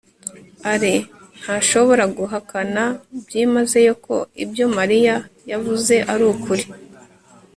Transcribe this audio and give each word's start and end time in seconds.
alain 0.71 1.05
ntashobora 1.41 2.03
guhakana 2.17 2.83
byimazeyo 3.25 3.93
ko 4.05 4.15
ibyo 4.43 4.65
mariya 4.77 5.15
yavuze 5.51 5.95
ari 6.11 6.23
ukuri 6.33 6.65